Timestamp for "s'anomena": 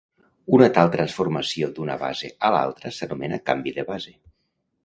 2.97-3.41